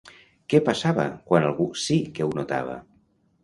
[0.53, 2.83] Què passava quan algú sí que ho notava?